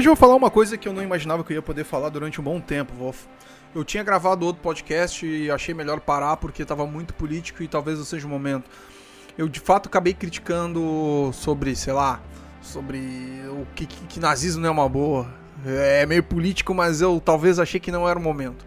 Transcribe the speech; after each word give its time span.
Hoje 0.00 0.08
eu 0.08 0.14
vou 0.14 0.16
falar 0.16 0.34
uma 0.34 0.50
coisa 0.50 0.78
que 0.78 0.88
eu 0.88 0.94
não 0.94 1.02
imaginava 1.02 1.44
que 1.44 1.52
eu 1.52 1.56
ia 1.56 1.60
poder 1.60 1.84
falar 1.84 2.08
durante 2.08 2.40
um 2.40 2.42
bom 2.42 2.58
tempo. 2.58 3.14
Eu 3.74 3.84
tinha 3.84 4.02
gravado 4.02 4.46
outro 4.46 4.62
podcast 4.62 5.26
e 5.26 5.50
achei 5.50 5.74
melhor 5.74 6.00
parar 6.00 6.38
porque 6.38 6.62
estava 6.62 6.86
muito 6.86 7.12
político 7.12 7.62
e 7.62 7.68
talvez 7.68 7.98
não 7.98 8.06
seja 8.06 8.26
o 8.26 8.30
momento. 8.30 8.64
Eu 9.36 9.46
de 9.46 9.60
fato 9.60 9.90
acabei 9.90 10.14
criticando 10.14 11.30
sobre, 11.34 11.76
sei 11.76 11.92
lá, 11.92 12.18
sobre 12.62 12.96
o 13.50 13.66
que, 13.74 13.84
que, 13.84 14.06
que 14.06 14.18
nazismo 14.18 14.62
não 14.62 14.70
é 14.70 14.72
uma 14.72 14.88
boa. 14.88 15.28
É 15.66 16.06
meio 16.06 16.22
político, 16.22 16.72
mas 16.72 17.02
eu 17.02 17.20
talvez 17.22 17.58
achei 17.58 17.78
que 17.78 17.92
não 17.92 18.08
era 18.08 18.18
o 18.18 18.22
momento. 18.22 18.64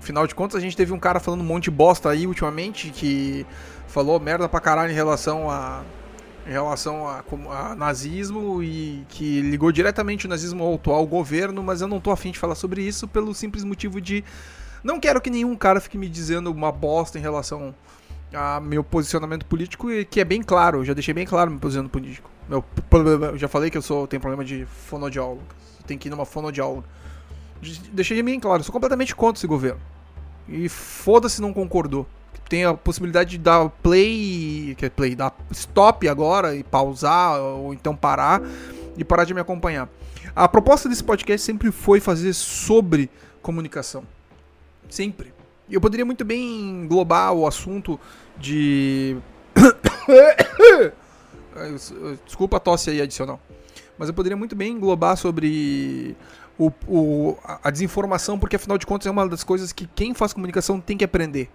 Afinal 0.00 0.26
de 0.26 0.34
contas, 0.34 0.56
a 0.56 0.60
gente 0.60 0.74
teve 0.74 0.90
um 0.90 0.98
cara 0.98 1.20
falando 1.20 1.42
um 1.42 1.44
monte 1.44 1.64
de 1.64 1.70
bosta 1.70 2.08
aí 2.08 2.26
ultimamente 2.26 2.88
que 2.88 3.44
falou 3.88 4.18
merda 4.18 4.48
pra 4.48 4.58
caralho 4.58 4.90
em 4.90 4.94
relação 4.94 5.50
a 5.50 5.82
em 6.46 6.50
relação 6.50 7.06
a, 7.06 7.22
a, 7.50 7.74
nazismo 7.74 8.62
e 8.62 9.04
que 9.08 9.40
ligou 9.42 9.70
diretamente 9.70 10.26
o 10.26 10.28
nazismo 10.28 10.64
ao 10.64 10.74
atual 10.74 11.06
governo, 11.06 11.62
mas 11.62 11.80
eu 11.80 11.88
não 11.88 12.00
tô 12.00 12.10
afim 12.10 12.30
de 12.30 12.38
falar 12.38 12.54
sobre 12.54 12.82
isso 12.82 13.06
pelo 13.06 13.34
simples 13.34 13.64
motivo 13.64 14.00
de 14.00 14.24
não 14.82 14.98
quero 14.98 15.20
que 15.20 15.30
nenhum 15.30 15.54
cara 15.54 15.80
fique 15.80 15.96
me 15.96 16.08
dizendo 16.08 16.50
uma 16.50 16.72
bosta 16.72 17.18
em 17.18 17.22
relação 17.22 17.74
a 18.34 18.60
meu 18.60 18.82
posicionamento 18.82 19.46
político, 19.46 19.86
que 20.10 20.20
é 20.20 20.24
bem 20.24 20.42
claro, 20.42 20.78
eu 20.78 20.84
já 20.84 20.94
deixei 20.94 21.14
bem 21.14 21.26
claro 21.26 21.50
meu 21.50 21.60
posicionamento 21.60 21.92
político. 21.92 22.30
Meu, 22.48 22.64
eu 23.30 23.38
já 23.38 23.46
falei 23.46 23.70
que 23.70 23.78
eu 23.78 23.82
sou 23.82 24.06
tenho 24.06 24.20
problema 24.20 24.44
de 24.44 24.66
fonoaudiólogo, 24.66 25.42
tem 25.86 25.96
que 25.96 26.08
ir 26.08 26.10
numa 26.10 26.24
fonoaudióloga. 26.24 26.86
Deixei 27.92 28.20
bem 28.22 28.40
claro, 28.40 28.60
eu 28.60 28.64
sou 28.64 28.72
completamente 28.72 29.14
contra 29.14 29.38
esse 29.38 29.46
governo. 29.46 29.80
E 30.48 30.68
foda-se 30.68 31.40
não 31.40 31.52
concordou 31.52 32.06
tem 32.48 32.64
a 32.64 32.74
possibilidade 32.74 33.30
de 33.30 33.38
dar 33.38 33.68
play, 33.82 34.74
que 34.76 34.84
é 34.84 34.90
play, 34.90 35.14
dar 35.14 35.34
stop 35.52 36.06
agora 36.06 36.54
e 36.54 36.62
pausar 36.62 37.40
ou 37.40 37.72
então 37.72 37.96
parar 37.96 38.42
e 38.96 39.02
parar 39.02 39.24
de 39.24 39.32
me 39.32 39.40
acompanhar. 39.40 39.88
A 40.36 40.46
proposta 40.46 40.88
desse 40.88 41.02
podcast 41.02 41.44
sempre 41.44 41.70
foi 41.72 41.98
fazer 41.98 42.34
sobre 42.34 43.10
comunicação. 43.40 44.04
Sempre. 44.88 45.32
Eu 45.70 45.80
poderia 45.80 46.04
muito 46.04 46.24
bem 46.24 46.82
englobar 46.82 47.32
o 47.32 47.46
assunto 47.46 47.98
de 48.36 49.16
Desculpa 52.26 52.58
a 52.58 52.60
tosse 52.60 52.90
aí 52.90 53.00
adicional. 53.00 53.40
Mas 53.96 54.08
eu 54.08 54.14
poderia 54.14 54.36
muito 54.36 54.54
bem 54.54 54.72
englobar 54.72 55.16
sobre 55.16 56.14
o, 56.58 56.70
o, 56.86 57.38
a 57.62 57.70
desinformação, 57.70 58.38
porque 58.38 58.56
afinal 58.56 58.76
de 58.76 58.84
contas 58.84 59.06
é 59.06 59.10
uma 59.10 59.26
das 59.28 59.42
coisas 59.44 59.72
que 59.72 59.86
quem 59.86 60.12
faz 60.12 60.32
comunicação 60.32 60.80
tem 60.80 60.98
que 60.98 61.04
aprender 61.04 61.48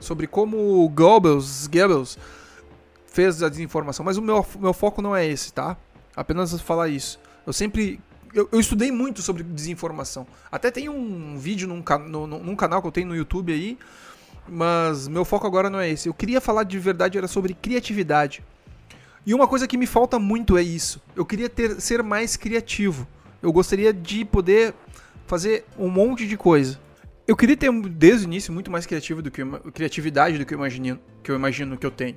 sobre 0.00 0.26
como 0.26 0.84
o 0.84 0.88
Goebbels, 0.88 1.66
Goebbels 1.66 2.18
fez 3.06 3.42
a 3.42 3.48
desinformação, 3.48 4.04
mas 4.04 4.16
o 4.16 4.22
meu, 4.22 4.46
meu 4.58 4.72
foco 4.72 5.02
não 5.02 5.14
é 5.14 5.26
esse, 5.26 5.52
tá? 5.52 5.76
Apenas 6.14 6.60
falar 6.60 6.88
isso. 6.88 7.18
Eu 7.46 7.52
sempre. 7.52 8.00
Eu, 8.34 8.48
eu 8.52 8.60
estudei 8.60 8.92
muito 8.92 9.22
sobre 9.22 9.42
desinformação. 9.42 10.26
Até 10.52 10.70
tem 10.70 10.88
um 10.88 11.38
vídeo 11.38 11.66
num, 11.66 11.82
no, 12.08 12.26
num 12.26 12.56
canal 12.56 12.82
que 12.82 12.88
eu 12.88 12.92
tenho 12.92 13.08
no 13.08 13.16
YouTube 13.16 13.52
aí, 13.52 13.78
mas 14.46 15.08
meu 15.08 15.24
foco 15.24 15.46
agora 15.46 15.70
não 15.70 15.80
é 15.80 15.88
esse. 15.88 16.08
Eu 16.08 16.14
queria 16.14 16.40
falar 16.40 16.64
de 16.64 16.78
verdade 16.78 17.16
era 17.16 17.26
sobre 17.26 17.54
criatividade. 17.54 18.44
E 19.24 19.34
uma 19.34 19.46
coisa 19.46 19.66
que 19.66 19.76
me 19.76 19.86
falta 19.86 20.18
muito 20.18 20.56
é 20.56 20.62
isso. 20.62 21.02
Eu 21.14 21.24
queria 21.24 21.48
ter, 21.48 21.80
ser 21.80 22.02
mais 22.02 22.36
criativo. 22.36 23.06
Eu 23.42 23.52
gostaria 23.52 23.92
de 23.92 24.24
poder 24.24 24.74
fazer 25.26 25.64
um 25.78 25.88
monte 25.88 26.26
de 26.26 26.36
coisa. 26.36 26.78
Eu 27.28 27.36
queria 27.36 27.58
ter 27.58 27.70
desde 27.90 28.24
o 28.24 28.26
início 28.26 28.50
muito 28.50 28.70
mais 28.70 28.86
criativo 28.86 29.20
do 29.20 29.30
que 29.30 29.44
criatividade 29.74 30.38
do 30.38 30.46
que 30.46 30.54
eu 30.54 30.56
imagino 30.56 30.98
que 31.22 31.30
eu 31.30 31.36
imagino 31.36 31.76
que 31.76 31.84
eu 31.84 31.90
tenho. 31.90 32.16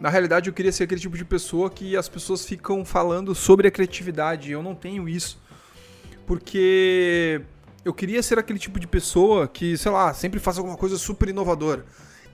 Na 0.00 0.08
realidade, 0.08 0.48
eu 0.48 0.54
queria 0.54 0.72
ser 0.72 0.84
aquele 0.84 0.98
tipo 0.98 1.14
de 1.14 1.26
pessoa 1.26 1.68
que 1.68 1.94
as 1.94 2.08
pessoas 2.08 2.46
ficam 2.46 2.82
falando 2.82 3.34
sobre 3.34 3.68
a 3.68 3.70
criatividade. 3.70 4.50
Eu 4.50 4.62
não 4.62 4.74
tenho 4.74 5.06
isso. 5.06 5.38
Porque 6.26 7.42
eu 7.84 7.92
queria 7.92 8.22
ser 8.22 8.38
aquele 8.38 8.58
tipo 8.58 8.80
de 8.80 8.86
pessoa 8.86 9.46
que, 9.46 9.76
sei 9.76 9.92
lá, 9.92 10.14
sempre 10.14 10.40
faz 10.40 10.56
alguma 10.56 10.78
coisa 10.78 10.96
super 10.96 11.28
inovadora. 11.28 11.84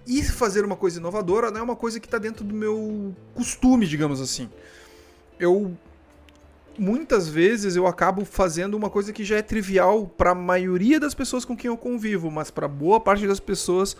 E 0.06 0.22
fazer 0.22 0.64
uma 0.64 0.76
coisa 0.76 1.00
inovadora 1.00 1.50
não 1.50 1.58
é 1.58 1.62
uma 1.64 1.74
coisa 1.74 1.98
que 1.98 2.06
está 2.06 2.18
dentro 2.18 2.44
do 2.44 2.54
meu 2.54 3.16
costume, 3.34 3.84
digamos 3.84 4.20
assim. 4.20 4.48
Eu 5.40 5.76
muitas 6.78 7.28
vezes 7.28 7.76
eu 7.76 7.86
acabo 7.86 8.24
fazendo 8.24 8.74
uma 8.74 8.90
coisa 8.90 9.12
que 9.12 9.24
já 9.24 9.36
é 9.36 9.42
trivial 9.42 10.06
para 10.06 10.30
a 10.30 10.34
maioria 10.34 11.00
das 11.00 11.14
pessoas 11.14 11.44
com 11.44 11.56
quem 11.56 11.68
eu 11.68 11.76
convivo, 11.76 12.30
mas 12.30 12.50
para 12.50 12.68
boa 12.68 13.00
parte 13.00 13.26
das 13.26 13.40
pessoas 13.40 13.96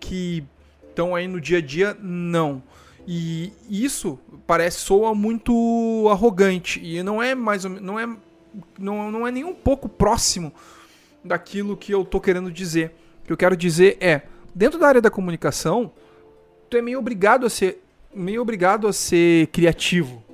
que 0.00 0.44
estão 0.88 1.14
aí 1.14 1.28
no 1.28 1.40
dia 1.40 1.58
a 1.58 1.60
dia, 1.60 1.96
não. 2.00 2.62
E 3.06 3.52
isso 3.70 4.18
parece 4.46 4.78
soa 4.78 5.14
muito 5.14 6.08
arrogante 6.10 6.80
e 6.82 7.02
não 7.02 7.22
é 7.22 7.34
mais 7.34 7.64
não 7.64 7.98
é 7.98 8.08
não, 8.78 9.12
não 9.12 9.26
é 9.26 9.30
nem 9.30 9.44
um 9.44 9.54
pouco 9.54 9.88
próximo 9.88 10.52
daquilo 11.24 11.76
que 11.76 11.92
eu 11.92 12.04
tô 12.04 12.20
querendo 12.20 12.50
dizer. 12.50 12.92
O 13.22 13.26
que 13.26 13.32
eu 13.32 13.36
quero 13.36 13.56
dizer 13.56 13.96
é, 14.00 14.22
dentro 14.54 14.78
da 14.78 14.88
área 14.88 15.00
da 15.00 15.10
comunicação, 15.10 15.92
tu 16.68 16.76
é 16.76 16.82
meio 16.82 16.98
obrigado 16.98 17.46
a 17.46 17.50
ser 17.50 17.82
meio 18.12 18.40
obrigado 18.40 18.88
a 18.88 18.92
ser 18.92 19.48
criativo 19.48 20.25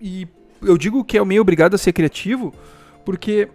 e 0.00 0.28
eu 0.62 0.76
digo 0.76 1.04
que 1.04 1.18
é 1.18 1.24
meio 1.24 1.42
obrigado 1.42 1.74
a 1.74 1.78
ser 1.78 1.92
criativo, 1.92 2.52
porque 3.04 3.48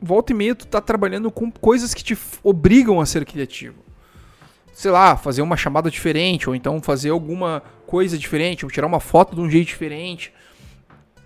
volta 0.00 0.32
e 0.32 0.34
meia 0.34 0.54
tu 0.54 0.66
tá 0.66 0.80
trabalhando 0.80 1.30
com 1.30 1.50
coisas 1.50 1.94
que 1.94 2.02
te 2.02 2.16
obrigam 2.42 3.00
a 3.00 3.06
ser 3.06 3.24
criativo. 3.24 3.82
Sei 4.72 4.90
lá, 4.90 5.16
fazer 5.16 5.42
uma 5.42 5.56
chamada 5.56 5.90
diferente, 5.90 6.48
ou 6.48 6.56
então 6.56 6.80
fazer 6.80 7.10
alguma 7.10 7.62
coisa 7.86 8.16
diferente, 8.16 8.64
ou 8.64 8.70
tirar 8.70 8.86
uma 8.86 9.00
foto 9.00 9.34
de 9.34 9.40
um 9.40 9.50
jeito 9.50 9.68
diferente. 9.68 10.32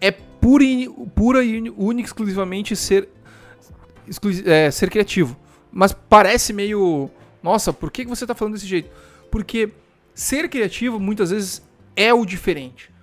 É 0.00 0.10
pura, 0.10 0.64
pura 1.14 1.44
e 1.44 1.70
única 1.70 2.08
exclusivamente 2.08 2.74
ser, 2.74 3.08
é, 4.44 4.70
ser 4.70 4.90
criativo. 4.90 5.36
Mas 5.70 5.92
parece 5.92 6.52
meio. 6.52 7.08
Nossa, 7.42 7.72
por 7.72 7.90
que 7.90 8.04
você 8.04 8.26
tá 8.26 8.34
falando 8.34 8.54
desse 8.54 8.66
jeito? 8.66 8.90
Porque 9.30 9.70
ser 10.12 10.48
criativo 10.48 10.98
muitas 10.98 11.30
vezes 11.30 11.62
é 11.94 12.12
o 12.12 12.26
diferente 12.26 12.95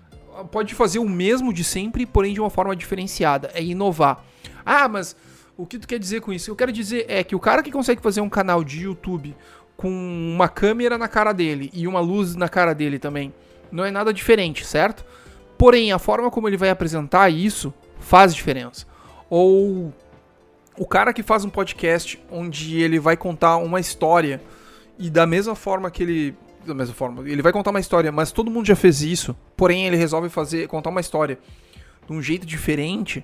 pode 0.52 0.74
fazer 0.74 1.00
o 1.00 1.08
mesmo 1.08 1.54
de 1.54 1.64
sempre, 1.64 2.06
porém 2.06 2.34
de 2.34 2.40
uma 2.40 2.50
forma 2.50 2.76
diferenciada. 2.76 3.52
É 3.54 3.64
inovar. 3.64 4.24
Ah, 4.66 4.88
mas 4.88 5.16
o 5.58 5.66
que 5.66 5.78
tu 5.78 5.88
quer 5.88 6.00
dizer 6.00 6.22
com 6.22 6.34
isso? 6.34 6.50
Eu 6.50 6.56
quero 6.56 6.72
dizer 6.72 7.06
é 7.08 7.24
que 7.24 7.36
o 7.36 7.40
cara 7.40 7.62
que 7.62 7.72
consegue 7.72 8.02
fazer 8.02 8.22
um 8.22 8.30
canal 8.30 8.64
de 8.64 8.84
YouTube 8.84 9.36
com 9.76 9.90
uma 9.90 10.48
câmera 10.48 10.98
na 10.98 11.08
cara 11.08 11.34
dele 11.34 11.70
e 11.74 11.88
uma 11.88 12.00
luz 12.00 12.36
na 12.36 12.48
cara 12.48 12.74
dele 12.74 13.00
também, 13.00 13.34
não 13.72 13.84
é 13.84 13.92
nada 13.92 14.14
diferente, 14.14 14.66
certo? 14.66 15.04
Porém, 15.58 15.92
a 15.92 16.00
forma 16.00 16.30
como 16.30 16.48
ele 16.48 16.58
vai 16.58 16.70
apresentar 16.70 17.30
isso 17.30 17.74
faz 18.00 18.34
diferença. 18.34 18.86
Ou 19.30 19.94
o 20.78 20.86
cara 20.86 21.14
que 21.14 21.24
faz 21.24 21.46
um 21.46 21.50
podcast 21.50 22.22
onde 22.32 22.82
ele 22.82 23.00
vai 23.00 23.16
contar 23.16 23.58
uma 23.58 23.80
história 23.80 24.42
e 24.98 25.10
da 25.10 25.26
mesma 25.26 25.56
forma 25.56 25.90
que 25.92 26.04
ele 26.04 26.36
da 26.66 26.74
mesma 26.74 26.94
forma. 26.94 27.28
Ele 27.28 27.42
vai 27.42 27.52
contar 27.52 27.72
uma 27.72 27.80
história, 27.80 28.12
mas 28.12 28.32
todo 28.32 28.52
mundo 28.52 28.66
já 28.66 28.76
fez 28.76 29.02
isso. 29.02 29.36
Porém, 29.56 29.86
ele 29.86 29.96
resolve 29.96 30.30
fazer 30.30 30.68
contar 30.68 30.90
uma 30.90 31.02
história 31.02 31.38
de 32.08 32.14
um 32.14 32.22
jeito 32.22 32.46
diferente. 32.46 33.24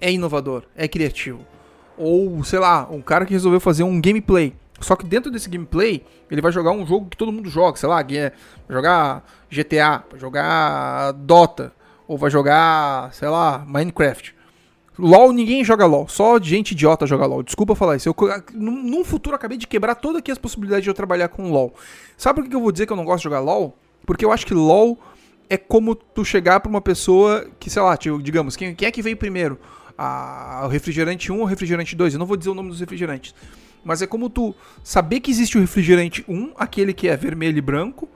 É 0.00 0.10
inovador, 0.10 0.64
é 0.74 0.88
criativo. 0.88 1.44
Ou, 1.96 2.42
sei 2.44 2.58
lá, 2.58 2.88
um 2.90 3.02
cara 3.02 3.26
que 3.26 3.32
resolveu 3.32 3.60
fazer 3.60 3.82
um 3.82 4.00
gameplay. 4.00 4.54
Só 4.80 4.96
que 4.96 5.04
dentro 5.04 5.30
desse 5.30 5.48
gameplay, 5.48 6.02
ele 6.30 6.40
vai 6.40 6.50
jogar 6.50 6.70
um 6.70 6.86
jogo 6.86 7.10
que 7.10 7.16
todo 7.16 7.30
mundo 7.30 7.50
joga, 7.50 7.76
sei 7.76 7.88
lá, 7.88 7.96
vai 7.96 8.32
jogar 8.68 9.24
GTA, 9.50 10.02
jogar 10.16 11.12
Dota, 11.12 11.72
ou 12.08 12.16
vai 12.16 12.30
jogar, 12.30 13.12
sei 13.12 13.28
lá, 13.28 13.62
Minecraft. 13.66 14.34
LOL, 15.00 15.32
ninguém 15.32 15.64
joga 15.64 15.86
LOL. 15.86 16.08
Só 16.08 16.38
gente 16.40 16.72
idiota 16.72 17.06
joga 17.06 17.26
LOL. 17.26 17.42
Desculpa 17.42 17.74
falar 17.74 17.96
isso. 17.96 18.08
Eu, 18.08 18.14
num 18.54 19.04
futuro, 19.04 19.34
acabei 19.34 19.56
de 19.56 19.66
quebrar 19.66 19.94
todas 19.94 20.18
aqui 20.18 20.30
as 20.30 20.38
possibilidades 20.38 20.84
de 20.84 20.90
eu 20.90 20.94
trabalhar 20.94 21.28
com 21.28 21.50
LOL. 21.50 21.74
Sabe 22.16 22.42
por 22.42 22.48
que 22.48 22.54
eu 22.54 22.60
vou 22.60 22.70
dizer 22.70 22.86
que 22.86 22.92
eu 22.92 22.96
não 22.96 23.04
gosto 23.04 23.18
de 23.18 23.24
jogar 23.24 23.40
LOL? 23.40 23.76
Porque 24.06 24.24
eu 24.24 24.32
acho 24.32 24.46
que 24.46 24.54
LOL 24.54 24.98
é 25.48 25.56
como 25.56 25.94
tu 25.94 26.24
chegar 26.24 26.60
pra 26.60 26.70
uma 26.70 26.80
pessoa 26.80 27.48
que, 27.58 27.68
sei 27.68 27.82
lá, 27.82 27.96
digamos, 28.22 28.54
quem, 28.54 28.74
quem 28.74 28.86
é 28.86 28.90
que 28.90 29.02
veio 29.02 29.16
primeiro? 29.16 29.58
A, 29.98 30.62
o 30.64 30.68
refrigerante 30.68 31.32
1 31.32 31.36
ou 31.36 31.42
o 31.42 31.44
refrigerante 31.44 31.96
2? 31.96 32.14
Eu 32.14 32.18
não 32.18 32.26
vou 32.26 32.36
dizer 32.36 32.50
o 32.50 32.54
nome 32.54 32.68
dos 32.68 32.80
refrigerantes. 32.80 33.34
Mas 33.84 34.02
é 34.02 34.06
como 34.06 34.30
tu 34.30 34.54
saber 34.84 35.20
que 35.20 35.30
existe 35.30 35.56
o 35.58 35.60
refrigerante 35.60 36.24
1, 36.28 36.52
aquele 36.56 36.92
que 36.92 37.08
é 37.08 37.16
vermelho 37.16 37.58
e 37.58 37.60
branco, 37.60 38.08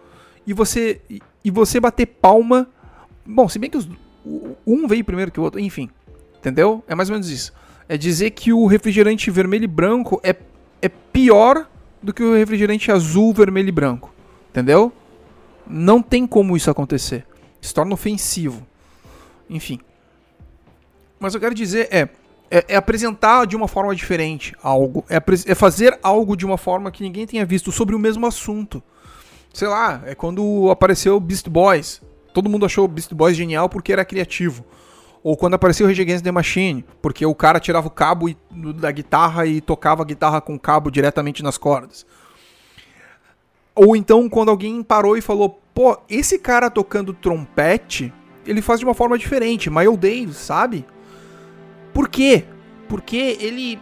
e 0.46 0.52
você, 0.52 1.00
e 1.44 1.50
você 1.50 1.80
bater 1.80 2.06
palma. 2.06 2.68
Bom, 3.26 3.48
se 3.48 3.58
bem 3.58 3.70
que 3.70 3.78
os, 3.78 3.88
um 4.66 4.86
veio 4.86 5.04
primeiro 5.04 5.30
que 5.30 5.40
o 5.40 5.42
outro, 5.42 5.58
enfim. 5.58 5.90
Entendeu? 6.44 6.84
É 6.86 6.94
mais 6.94 7.08
ou 7.08 7.14
menos 7.14 7.30
isso. 7.30 7.54
É 7.88 7.96
dizer 7.96 8.32
que 8.32 8.52
o 8.52 8.66
refrigerante 8.66 9.30
vermelho 9.30 9.64
e 9.64 9.66
branco 9.66 10.20
é, 10.22 10.36
é 10.82 10.90
pior 10.90 11.66
do 12.02 12.12
que 12.12 12.22
o 12.22 12.34
refrigerante 12.34 12.92
azul, 12.92 13.32
vermelho 13.32 13.70
e 13.70 13.72
branco. 13.72 14.12
Entendeu? 14.50 14.92
Não 15.66 16.02
tem 16.02 16.26
como 16.26 16.54
isso 16.54 16.70
acontecer. 16.70 17.26
Se 17.62 17.72
torna 17.72 17.94
ofensivo. 17.94 18.66
Enfim. 19.48 19.80
Mas 21.18 21.32
eu 21.32 21.40
quero 21.40 21.54
dizer 21.54 21.88
é, 21.90 22.10
é, 22.50 22.64
é 22.68 22.76
apresentar 22.76 23.46
de 23.46 23.56
uma 23.56 23.66
forma 23.66 23.94
diferente 23.94 24.54
algo. 24.62 25.02
É, 25.08 25.16
é 25.16 25.54
fazer 25.54 25.98
algo 26.02 26.36
de 26.36 26.44
uma 26.44 26.58
forma 26.58 26.90
que 26.90 27.02
ninguém 27.02 27.26
tenha 27.26 27.46
visto 27.46 27.72
sobre 27.72 27.96
o 27.96 27.98
mesmo 27.98 28.26
assunto. 28.26 28.82
Sei 29.50 29.66
lá, 29.66 30.02
é 30.04 30.14
quando 30.14 30.70
apareceu 30.70 31.18
Beast 31.18 31.48
Boys. 31.48 32.02
Todo 32.34 32.50
mundo 32.50 32.66
achou 32.66 32.86
Beast 32.86 33.14
Boys 33.14 33.34
genial 33.34 33.66
porque 33.70 33.94
era 33.94 34.04
criativo. 34.04 34.62
Ou 35.24 35.38
quando 35.38 35.54
apareceu 35.54 35.86
o 35.86 35.88
Rage 35.88 36.02
Against 36.02 36.22
the 36.22 36.30
Machine, 36.30 36.84
porque 37.00 37.24
o 37.24 37.34
cara 37.34 37.58
tirava 37.58 37.88
o 37.88 37.90
cabo 37.90 38.26
da 38.78 38.92
guitarra 38.92 39.46
e 39.46 39.58
tocava 39.62 40.02
a 40.02 40.04
guitarra 40.04 40.38
com 40.38 40.54
o 40.54 40.60
cabo 40.60 40.90
diretamente 40.90 41.42
nas 41.42 41.56
cordas. 41.56 42.04
Ou 43.74 43.96
então 43.96 44.28
quando 44.28 44.50
alguém 44.50 44.82
parou 44.82 45.16
e 45.16 45.22
falou, 45.22 45.58
pô, 45.74 45.98
esse 46.10 46.38
cara 46.38 46.68
tocando 46.68 47.14
trompete, 47.14 48.12
ele 48.46 48.60
faz 48.60 48.80
de 48.80 48.84
uma 48.84 48.92
forma 48.92 49.16
diferente, 49.16 49.70
Miles 49.70 49.96
Davis, 49.96 50.36
sabe? 50.36 50.84
Por 51.94 52.06
quê? 52.10 52.44
Porque 52.86 53.38
ele 53.40 53.80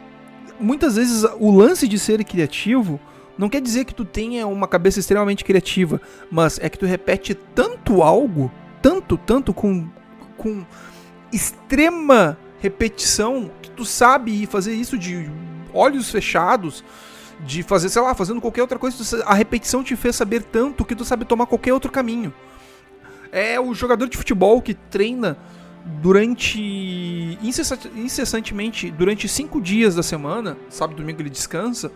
muitas 0.61 0.95
vezes 0.95 1.25
o 1.41 1.51
lance 1.51 1.89
de 1.89 1.99
ser 1.99 2.25
criativo 2.25 3.01
não 3.37 3.49
quer 3.49 3.61
dizer 3.61 3.85
que 3.85 3.95
tu 3.95 4.05
tenha 4.05 4.47
uma 4.47 4.69
cabeça 4.69 5.01
extremamente 5.01 5.45
criativa, 5.45 6.01
mas 6.31 6.61
é 6.63 6.69
que 6.69 6.79
tu 6.79 6.87
repete 6.87 7.35
tanto 7.35 8.01
algo, 8.01 8.49
tanto, 8.81 9.17
tanto 9.17 9.53
com 9.53 9.89
com 10.37 10.65
extrema 11.33 12.39
repetição 12.61 13.51
que 13.61 13.71
tu 13.71 13.85
sabe 13.85 14.47
fazer 14.47 14.75
isso 14.75 14.97
de 14.99 15.29
olhos 15.73 16.11
fechados, 16.11 16.85
de 17.41 17.63
fazer, 17.63 17.89
sei 17.89 18.03
lá, 18.03 18.15
fazendo 18.15 18.41
qualquer 18.41 18.63
outra 18.63 18.79
coisa, 18.79 19.25
a 19.25 19.35
repetição 19.35 19.83
te 19.83 19.97
fez 19.97 20.15
saber 20.15 20.43
tanto 20.43 20.85
que 20.85 20.95
tu 20.95 21.05
sabe 21.05 21.25
tomar 21.25 21.47
qualquer 21.47 21.73
outro 21.73 21.91
caminho. 21.91 22.33
É 23.33 23.59
o 23.59 23.75
jogador 23.75 24.09
de 24.09 24.17
futebol 24.17 24.61
que 24.61 24.75
treina 24.75 25.37
durante 26.01 27.39
incessantemente 27.43 28.91
durante 28.91 29.29
cinco 29.29 29.61
dias 29.61 29.97
da 29.97 30.03
semana, 30.03 30.57
sábado 30.69 30.97
e 30.97 31.01
domingo 31.01 31.23
ele 31.23 31.31
descansa, 31.31 31.91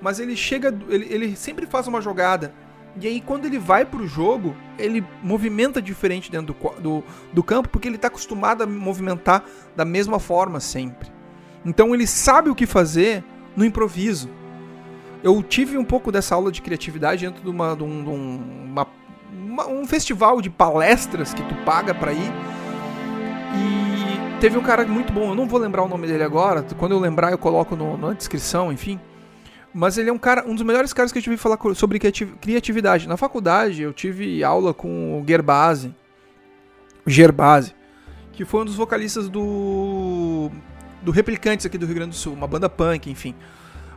mas 0.00 0.18
ele 0.18 0.34
chega, 0.34 0.76
ele, 0.88 1.06
ele 1.10 1.36
sempre 1.36 1.66
faz 1.66 1.86
uma 1.86 2.00
jogada 2.00 2.52
e 3.00 3.06
aí, 3.06 3.20
quando 3.20 3.44
ele 3.44 3.58
vai 3.58 3.84
pro 3.84 4.06
jogo, 4.06 4.56
ele 4.78 5.04
movimenta 5.22 5.80
diferente 5.80 6.30
dentro 6.30 6.54
do, 6.54 6.80
do, 6.80 7.04
do 7.32 7.42
campo, 7.42 7.68
porque 7.68 7.86
ele 7.86 7.96
está 7.96 8.08
acostumado 8.08 8.62
a 8.62 8.66
movimentar 8.66 9.44
da 9.76 9.84
mesma 9.84 10.18
forma 10.18 10.58
sempre. 10.58 11.08
Então, 11.64 11.94
ele 11.94 12.06
sabe 12.06 12.50
o 12.50 12.54
que 12.54 12.66
fazer 12.66 13.22
no 13.56 13.64
improviso. 13.64 14.28
Eu 15.22 15.42
tive 15.42 15.78
um 15.78 15.84
pouco 15.84 16.10
dessa 16.10 16.34
aula 16.34 16.50
de 16.50 16.60
criatividade 16.60 17.24
dentro 17.24 17.42
de, 17.42 17.50
uma, 17.50 17.76
de, 17.76 17.84
um, 17.84 18.04
de 18.04 18.10
uma, 18.10 18.86
uma, 19.32 19.66
um 19.68 19.86
festival 19.86 20.40
de 20.40 20.50
palestras 20.50 21.32
que 21.32 21.42
tu 21.42 21.54
paga 21.64 21.94
para 21.94 22.12
ir. 22.12 22.32
E 23.54 24.40
teve 24.40 24.58
um 24.58 24.62
cara 24.62 24.84
muito 24.86 25.12
bom, 25.12 25.30
eu 25.30 25.34
não 25.34 25.46
vou 25.46 25.60
lembrar 25.60 25.82
o 25.82 25.88
nome 25.88 26.06
dele 26.06 26.22
agora, 26.22 26.64
quando 26.76 26.92
eu 26.92 26.98
lembrar 27.00 27.32
eu 27.32 27.38
coloco 27.38 27.74
no, 27.74 27.96
na 27.96 28.12
descrição, 28.12 28.72
enfim 28.72 29.00
mas 29.72 29.98
ele 29.98 30.10
é 30.10 30.12
um 30.12 30.18
cara, 30.18 30.44
um 30.46 30.54
dos 30.54 30.64
melhores 30.64 30.92
caras 30.92 31.12
que 31.12 31.18
eu 31.18 31.22
tive 31.22 31.36
falar 31.36 31.58
sobre 31.74 31.98
criatividade. 31.98 33.08
Na 33.08 33.16
faculdade 33.16 33.82
eu 33.82 33.92
tive 33.92 34.42
aula 34.42 34.72
com 34.72 35.20
o 35.20 35.24
Gerbase, 35.26 35.94
Gerbase, 37.06 37.74
que 38.32 38.44
foi 38.44 38.62
um 38.62 38.64
dos 38.64 38.76
vocalistas 38.76 39.28
do 39.28 40.50
do 41.02 41.10
Replicantes 41.10 41.64
aqui 41.64 41.78
do 41.78 41.86
Rio 41.86 41.94
Grande 41.94 42.10
do 42.10 42.16
Sul, 42.16 42.32
uma 42.32 42.46
banda 42.46 42.68
punk, 42.68 43.10
enfim. 43.10 43.34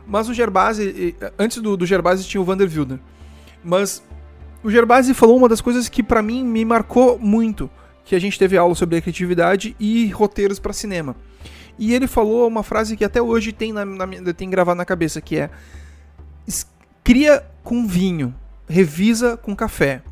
Mas 0.06 0.28
o 0.28 0.34
Gerbase, 0.34 1.16
antes 1.38 1.58
do, 1.58 1.76
do 1.76 1.86
Gerbase 1.86 2.24
tinha 2.24 2.40
o 2.40 2.44
Vander 2.44 2.68
Wilder. 2.68 2.98
Mas 3.62 4.02
o 4.62 4.70
Gerbase 4.70 5.14
falou 5.14 5.36
uma 5.36 5.48
das 5.48 5.60
coisas 5.60 5.88
que 5.88 6.02
para 6.02 6.22
mim 6.22 6.44
me 6.44 6.64
marcou 6.64 7.18
muito, 7.18 7.70
que 8.04 8.14
a 8.14 8.18
gente 8.18 8.38
teve 8.38 8.56
aula 8.56 8.74
sobre 8.74 9.00
criatividade 9.00 9.76
e 9.78 10.08
roteiros 10.08 10.58
para 10.58 10.72
cinema. 10.72 11.16
E 11.78 11.94
ele 11.94 12.06
falou 12.06 12.46
uma 12.46 12.62
frase 12.62 12.96
que 12.96 13.04
até 13.04 13.20
hoje 13.20 13.52
tem, 13.52 13.72
na, 13.72 13.84
na, 13.84 14.06
tem 14.32 14.48
gravado 14.48 14.76
na 14.76 14.84
cabeça, 14.84 15.20
que 15.20 15.36
é 15.36 15.50
cria 17.02 17.44
com 17.62 17.86
vinho, 17.86 18.34
revisa 18.68 19.36
com 19.36 19.54
café. 19.56 20.02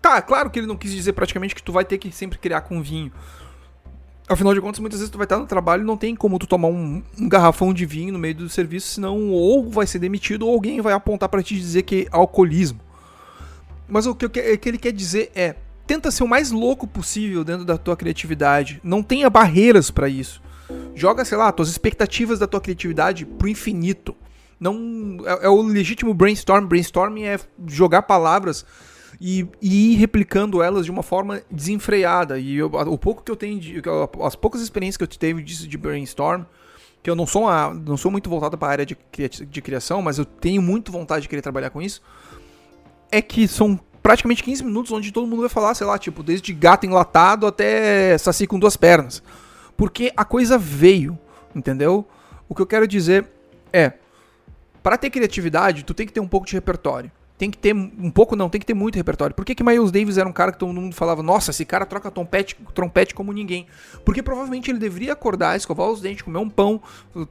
Tá, 0.00 0.20
claro 0.20 0.50
que 0.50 0.58
ele 0.58 0.66
não 0.66 0.76
quis 0.76 0.92
dizer 0.92 1.14
praticamente 1.14 1.54
que 1.54 1.62
tu 1.62 1.72
vai 1.72 1.84
ter 1.84 1.98
que 1.98 2.12
sempre 2.12 2.38
criar 2.38 2.60
com 2.62 2.82
vinho. 2.82 3.10
Afinal 4.28 4.54
de 4.54 4.60
contas, 4.60 4.80
muitas 4.80 5.00
vezes 5.00 5.10
tu 5.10 5.18
vai 5.18 5.26
estar 5.26 5.38
no 5.38 5.46
trabalho 5.46 5.82
e 5.82 5.86
não 5.86 5.96
tem 5.96 6.14
como 6.16 6.38
tu 6.38 6.46
tomar 6.46 6.68
um, 6.68 7.02
um 7.18 7.28
garrafão 7.28 7.74
de 7.74 7.84
vinho 7.84 8.12
no 8.12 8.18
meio 8.18 8.34
do 8.34 8.48
serviço, 8.48 8.88
senão 8.88 9.30
ou 9.30 9.68
vai 9.70 9.86
ser 9.86 9.98
demitido 9.98 10.46
ou 10.46 10.54
alguém 10.54 10.80
vai 10.80 10.94
apontar 10.94 11.28
para 11.28 11.42
te 11.42 11.54
dizer 11.54 11.82
que 11.82 12.02
é 12.02 12.06
alcoolismo. 12.10 12.80
Mas 13.88 14.06
o 14.06 14.14
que, 14.14 14.26
o 14.26 14.30
que 14.30 14.40
ele 14.40 14.78
quer 14.78 14.92
dizer 14.92 15.30
é, 15.34 15.56
tenta 15.86 16.10
ser 16.10 16.24
o 16.24 16.28
mais 16.28 16.50
louco 16.50 16.86
possível 16.86 17.44
dentro 17.44 17.64
da 17.64 17.76
tua 17.76 17.96
criatividade. 17.96 18.80
Não 18.82 19.02
tenha 19.02 19.28
barreiras 19.28 19.90
para 19.90 20.08
isso. 20.08 20.42
Joga, 20.94 21.24
sei 21.24 21.36
lá, 21.36 21.50
tuas 21.52 21.68
expectativas 21.68 22.38
da 22.38 22.46
tua 22.46 22.60
criatividade 22.60 23.24
pro 23.26 23.48
infinito. 23.48 24.14
Não 24.58 25.18
é, 25.24 25.46
é 25.46 25.48
o 25.48 25.60
legítimo 25.62 26.14
brainstorm. 26.14 26.66
Brainstorming 26.66 27.24
é 27.24 27.38
jogar 27.66 28.02
palavras 28.02 28.64
e, 29.20 29.46
e, 29.60 29.92
ir 29.92 29.96
replicando 29.96 30.62
elas 30.62 30.84
de 30.84 30.90
uma 30.90 31.02
forma 31.02 31.42
desenfreada. 31.50 32.38
E 32.38 32.56
eu, 32.56 32.66
o 32.66 32.98
pouco 32.98 33.22
que 33.22 33.30
eu 33.30 33.36
tenho, 33.36 33.60
de, 33.60 33.82
as 34.22 34.34
poucas 34.34 34.60
experiências 34.60 34.96
que 34.96 35.02
eu 35.02 35.08
tive 35.08 35.42
disso 35.42 35.68
de 35.68 35.76
brainstorm, 35.76 36.44
que 37.02 37.10
eu 37.10 37.16
não 37.16 37.26
sou, 37.26 37.42
uma, 37.42 37.74
não 37.74 37.96
sou 37.96 38.10
muito 38.10 38.30
voltado 38.30 38.56
para 38.56 38.68
a 38.68 38.70
área 38.70 38.86
de, 38.86 38.96
de 39.48 39.62
criação, 39.62 40.00
mas 40.00 40.18
eu 40.18 40.24
tenho 40.24 40.62
muito 40.62 40.90
vontade 40.90 41.22
de 41.22 41.28
querer 41.28 41.42
trabalhar 41.42 41.70
com 41.70 41.82
isso, 41.82 42.02
é 43.12 43.20
que 43.20 43.46
são 43.46 43.78
praticamente 44.02 44.42
15 44.42 44.64
minutos 44.64 44.92
onde 44.92 45.12
todo 45.12 45.26
mundo 45.26 45.40
vai 45.40 45.48
falar, 45.48 45.74
sei 45.74 45.86
lá, 45.86 45.98
tipo, 45.98 46.22
desde 46.22 46.52
gato 46.52 46.84
enlatado 46.86 47.46
até 47.46 48.16
saci 48.18 48.46
com 48.46 48.58
duas 48.58 48.76
pernas. 48.76 49.22
Porque 49.76 50.12
a 50.16 50.24
coisa 50.24 50.56
veio, 50.56 51.18
entendeu? 51.54 52.06
O 52.48 52.54
que 52.54 52.62
eu 52.62 52.66
quero 52.66 52.86
dizer 52.86 53.26
é, 53.72 53.92
para 54.82 54.96
ter 54.96 55.10
criatividade, 55.10 55.84
tu 55.84 55.94
tem 55.94 56.06
que 56.06 56.12
ter 56.12 56.20
um 56.20 56.28
pouco 56.28 56.46
de 56.46 56.52
repertório. 56.52 57.10
Tem 57.36 57.50
que 57.50 57.58
ter 57.58 57.74
um 57.74 58.10
pouco, 58.12 58.36
não, 58.36 58.48
tem 58.48 58.60
que 58.60 58.66
ter 58.66 58.74
muito 58.74 58.94
repertório. 58.94 59.34
Por 59.34 59.44
que, 59.44 59.56
que 59.56 59.64
Miles 59.64 59.90
Davis 59.90 60.18
era 60.18 60.28
um 60.28 60.32
cara 60.32 60.52
que 60.52 60.58
todo 60.58 60.72
mundo 60.72 60.94
falava, 60.94 61.20
nossa, 61.20 61.50
esse 61.50 61.64
cara 61.64 61.84
troca 61.84 62.08
trompete, 62.08 62.56
trompete 62.72 63.12
como 63.12 63.32
ninguém? 63.32 63.66
Porque 64.04 64.22
provavelmente 64.22 64.70
ele 64.70 64.78
deveria 64.78 65.14
acordar, 65.14 65.56
escovar 65.56 65.88
os 65.88 66.00
dentes, 66.00 66.22
comer 66.22 66.38
um 66.38 66.48
pão, 66.48 66.80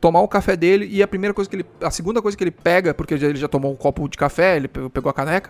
tomar 0.02 0.20
o 0.20 0.28
café 0.28 0.58
dele 0.58 0.90
e 0.92 1.02
a 1.02 1.08
primeira 1.08 1.34
coisa 1.34 1.50
que 1.50 1.56
ele. 1.56 1.66
A 1.80 1.90
segunda 1.90 2.22
coisa 2.22 2.38
que 2.38 2.44
ele 2.44 2.52
pega, 2.52 2.94
porque 2.94 3.14
ele 3.14 3.38
já 3.38 3.48
tomou 3.48 3.72
um 3.72 3.78
copo 3.78 4.10
de 4.10 4.18
café, 4.18 4.58
ele 4.58 4.68
pegou 4.68 5.10
a 5.10 5.14
caneca. 5.14 5.50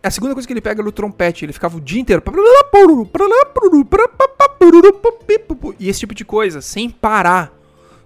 A 0.00 0.10
segunda 0.10 0.32
coisa 0.32 0.46
que 0.46 0.52
ele 0.52 0.60
pega 0.60 0.80
era 0.80 0.88
o 0.88 0.92
trompete, 0.92 1.44
ele 1.44 1.52
ficava 1.52 1.76
o 1.76 1.80
dia 1.80 2.00
inteiro. 2.00 2.22
E 5.78 5.88
esse 5.88 6.00
tipo 6.00 6.14
de 6.14 6.24
coisa, 6.24 6.60
sem 6.60 6.88
parar. 6.88 7.52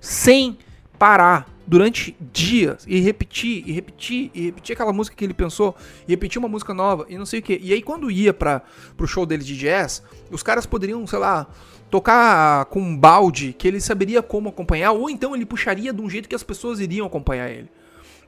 Sem 0.01 0.57
parar. 0.99 1.49
Durante 1.67 2.17
dias. 2.33 2.85
E 2.89 2.99
repetir, 3.01 3.63
e 3.67 3.73
repetir, 3.73 4.31
e 4.35 4.47
repetir 4.47 4.73
aquela 4.73 4.93
música 4.93 5.17
que 5.17 5.23
ele 5.25 5.35
pensou. 5.35 5.77
E 6.09 6.13
repetir 6.13 6.39
uma 6.39 6.49
música 6.49 6.73
nova, 6.73 7.07
e 7.09 7.17
não 7.17 7.27
sei 7.27 7.41
o 7.41 7.43
que. 7.43 7.61
E 7.63 7.73
aí, 7.73 7.83
quando 7.83 8.11
ia 8.11 8.33
para 8.33 8.63
pro 8.97 9.07
show 9.07 9.25
dele 9.27 9.45
de 9.45 9.57
jazz, 9.57 10.03
os 10.31 10.43
caras 10.43 10.67
poderiam, 10.67 11.07
sei 11.07 11.19
lá, 11.19 11.47
tocar 11.91 12.65
com 12.67 12.81
um 12.81 12.97
balde 12.97 13.55
que 13.57 13.69
ele 13.69 13.81
saberia 13.81 14.23
como 14.23 14.49
acompanhar, 14.49 14.93
ou 14.93 15.09
então 15.09 15.37
ele 15.37 15.47
puxaria 15.47 15.93
de 15.93 16.01
um 16.01 16.09
jeito 16.09 16.29
que 16.29 16.35
as 16.35 16.43
pessoas 16.43 16.81
iriam 16.81 17.07
acompanhar 17.07 17.51
ele. 17.51 17.71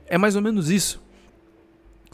É 0.06 0.18
mais 0.18 0.36
ou 0.36 0.42
menos 0.42 0.70
isso 0.70 1.02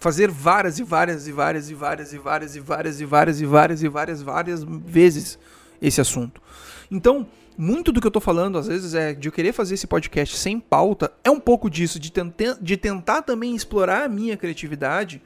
fazer 0.00 0.30
várias 0.30 0.78
e 0.78 0.82
várias 0.82 1.28
e 1.28 1.32
várias 1.32 1.68
e 1.68 1.74
várias 1.74 2.12
e 2.12 2.18
várias 2.18 2.54
e 2.56 2.58
várias 2.64 3.00
e 3.00 3.04
várias 3.04 3.40
e 3.40 3.44
várias 3.46 3.82
e 3.82 3.88
várias 3.88 4.22
várias 4.22 4.64
vezes 4.64 5.38
esse 5.80 6.00
assunto. 6.00 6.42
Então, 6.90 7.26
muito 7.56 7.92
do 7.92 8.00
que 8.00 8.06
eu 8.06 8.10
tô 8.10 8.20
falando, 8.20 8.56
às 8.56 8.66
vezes, 8.66 8.94
é 8.94 9.12
de 9.12 9.28
eu 9.28 9.32
querer 9.32 9.52
fazer 9.52 9.74
esse 9.74 9.86
podcast 9.86 10.36
sem 10.36 10.58
pauta, 10.58 11.12
é 11.22 11.30
um 11.30 11.38
pouco 11.38 11.68
disso, 11.68 12.00
de, 12.00 12.10
tentar, 12.10 12.56
de 12.60 12.76
tentar 12.76 13.22
também 13.22 13.54
explorar 13.54 14.04
a 14.04 14.08
minha 14.08 14.36
criatividade 14.36 15.22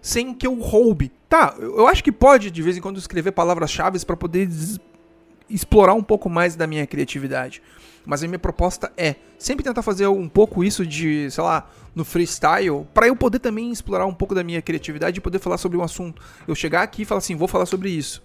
sem 0.00 0.32
que 0.32 0.46
eu 0.46 0.54
roube. 0.54 1.12
Tá, 1.28 1.54
eu 1.58 1.86
acho 1.86 2.02
que 2.02 2.10
pode, 2.10 2.50
de 2.50 2.62
vez 2.62 2.78
em 2.78 2.80
quando, 2.80 2.98
escrever 2.98 3.32
palavras-chave 3.32 4.02
para 4.06 4.16
poder 4.16 4.48
explorar 5.48 5.92
um 5.92 6.02
pouco 6.02 6.30
mais 6.30 6.56
da 6.56 6.66
minha 6.66 6.86
criatividade. 6.86 7.62
Mas 8.04 8.22
a 8.22 8.26
minha 8.26 8.38
proposta 8.38 8.90
é 8.96 9.16
sempre 9.38 9.64
tentar 9.64 9.82
fazer 9.82 10.06
um 10.06 10.28
pouco 10.28 10.64
isso 10.64 10.86
de, 10.86 11.30
sei 11.30 11.44
lá, 11.44 11.68
no 11.94 12.04
freestyle, 12.04 12.86
para 12.94 13.08
eu 13.08 13.16
poder 13.16 13.38
também 13.38 13.70
explorar 13.70 14.06
um 14.06 14.14
pouco 14.14 14.34
da 14.34 14.42
minha 14.42 14.62
criatividade 14.62 15.18
e 15.18 15.20
poder 15.20 15.38
falar 15.38 15.58
sobre 15.58 15.76
um 15.76 15.82
assunto. 15.82 16.22
Eu 16.46 16.54
chegar 16.54 16.82
aqui 16.82 17.02
e 17.02 17.04
falar 17.04 17.18
assim, 17.18 17.36
vou 17.36 17.48
falar 17.48 17.66
sobre 17.66 17.90
isso. 17.90 18.22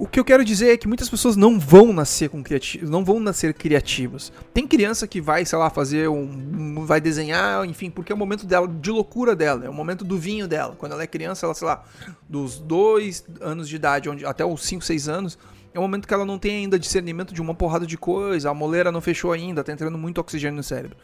O 0.00 0.06
que 0.06 0.18
eu 0.18 0.24
quero 0.24 0.42
dizer 0.42 0.72
é 0.72 0.76
que 0.78 0.88
muitas 0.88 1.10
pessoas 1.10 1.36
não 1.36 1.60
vão 1.60 1.92
nascer 1.92 2.30
com 2.30 2.42
criativos, 2.42 2.88
não 2.88 3.04
vão 3.04 3.20
nascer 3.20 3.52
criativas. 3.52 4.32
Tem 4.54 4.66
criança 4.66 5.06
que 5.06 5.20
vai, 5.20 5.44
sei 5.44 5.58
lá, 5.58 5.68
fazer 5.68 6.08
um, 6.08 6.86
vai 6.86 7.02
desenhar, 7.02 7.66
enfim, 7.66 7.90
porque 7.90 8.10
é 8.10 8.14
o 8.14 8.18
momento 8.18 8.46
dela 8.46 8.66
de 8.66 8.90
loucura 8.90 9.36
dela, 9.36 9.66
é 9.66 9.68
o 9.68 9.74
momento 9.74 10.02
do 10.02 10.16
vinho 10.16 10.48
dela. 10.48 10.74
Quando 10.74 10.92
ela 10.92 11.02
é 11.02 11.06
criança, 11.06 11.44
ela, 11.44 11.54
sei 11.54 11.68
lá, 11.68 11.84
dos 12.26 12.58
dois 12.58 13.22
anos 13.42 13.68
de 13.68 13.76
idade, 13.76 14.08
onde 14.08 14.24
até 14.24 14.42
os 14.42 14.62
5, 14.62 14.82
6 14.82 15.06
anos, 15.06 15.38
é 15.72 15.78
um 15.78 15.82
momento 15.82 16.06
que 16.06 16.14
ela 16.14 16.24
não 16.24 16.38
tem 16.38 16.56
ainda 16.56 16.78
discernimento 16.78 17.32
de 17.32 17.40
uma 17.40 17.54
porrada 17.54 17.86
de 17.86 17.96
coisa, 17.96 18.50
a 18.50 18.54
moleira 18.54 18.90
não 18.90 19.00
fechou 19.00 19.32
ainda, 19.32 19.62
tá 19.62 19.72
entrando 19.72 19.96
muito 19.96 20.20
oxigênio 20.20 20.56
no 20.56 20.62
cérebro. 20.62 20.96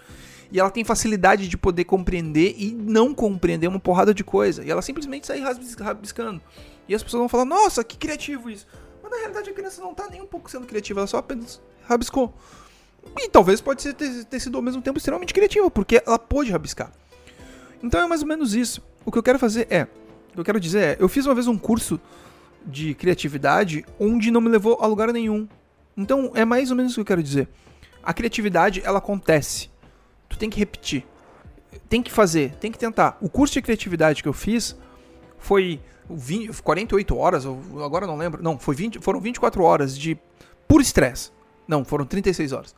E 0.51 0.61
ela 0.61 0.71
tem 0.71 0.85
facilidade 0.85 1.49
de 1.49 1.57
poder 1.57 1.85
compreender 1.85 2.55
e 2.57 2.73
não 2.73 3.13
compreender 3.15 3.67
uma 3.69 3.81
porrada 3.81 4.15
de 4.15 4.23
coisa. 4.23 4.65
E 4.65 4.71
ela 4.71 4.83
simplesmente 4.83 5.27
sai 5.27 5.41
rabiscando. 5.41 6.41
E 6.89 6.95
as 6.95 7.03
pessoas 7.03 7.21
vão 7.21 7.29
falar, 7.29 7.45
nossa, 7.45 7.83
que 7.83 7.97
criativo 7.97 8.49
isso. 8.49 8.67
Mas 9.03 9.11
na 9.11 9.19
realidade 9.19 9.51
a 9.51 9.53
criança 9.53 9.81
não 9.81 9.95
tá 9.95 10.09
nem 10.09 10.21
um 10.21 10.27
pouco 10.27 10.51
sendo 10.51 10.67
criativa, 10.67 11.01
ela 11.01 11.07
só 11.07 11.19
apenas 11.19 11.61
rabiscou. 11.85 12.33
E 13.19 13.29
talvez 13.29 13.61
pode 13.61 13.83
ser, 13.83 13.95
ter, 13.95 14.25
ter 14.25 14.41
sido 14.41 14.57
ao 14.57 14.63
mesmo 14.63 14.83
tempo 14.83 14.99
extremamente 14.99 15.35
criativa, 15.35 15.71
porque 15.71 16.03
ela 16.05 16.19
pôde 16.19 16.51
rabiscar. 16.51 16.93
Então 17.83 18.01
é 18.01 18.07
mais 18.07 18.23
ou 18.23 18.29
menos 18.29 18.55
isso. 18.55 18.83
O 19.05 19.13
que 19.13 19.19
eu 19.19 19.23
quero 19.23 19.39
fazer 19.39 19.67
é. 19.71 19.85
O 20.31 20.35
que 20.35 20.41
eu 20.41 20.45
quero 20.45 20.61
dizer 20.61 20.81
é, 20.81 20.97
eu 20.99 21.09
fiz 21.09 21.25
uma 21.27 21.35
vez 21.35 21.47
um 21.47 21.57
curso 21.57 22.01
de 22.67 22.95
criatividade 22.95 23.85
onde 23.99 24.31
não 24.31 24.41
me 24.41 24.49
levou 24.49 24.79
a 24.81 24.87
lugar 24.87 25.13
nenhum. 25.13 25.49
Então 25.97 26.33
é 26.35 26.45
mais 26.45 26.71
ou 26.71 26.77
menos 26.77 26.93
o 26.93 26.95
que 26.97 27.01
eu 27.01 27.05
quero 27.05 27.23
dizer. 27.23 27.49
A 28.03 28.13
criatividade 28.13 28.83
ela 28.85 28.99
acontece. 28.99 29.71
Tu 30.29 30.37
tem 30.39 30.51
que 30.51 30.59
repetir. 30.59 31.07
Tem 31.89 32.03
que 32.03 32.11
fazer, 32.11 32.55
tem 32.57 32.73
que 32.73 32.79
tentar. 32.79 33.17
O 33.21 33.29
curso 33.29 33.55
de 33.55 33.63
criatividade 33.63 34.23
que 34.23 34.29
eu 34.29 34.33
fiz 34.33 34.77
foi 35.39 35.81
20, 36.11 36.63
48 36.63 37.17
horas, 37.17 37.47
agora 37.47 38.07
não 38.07 38.17
lembro. 38.17 38.43
Não, 38.43 38.59
foi 38.59 38.75
20, 38.75 39.01
foram 39.01 39.21
24 39.21 39.63
horas 39.63 39.97
de 39.97 40.19
puro 40.67 40.83
estresse. 40.83 41.31
Não, 41.67 41.85
foram 41.85 42.05
36 42.05 42.53
horas. 42.53 42.75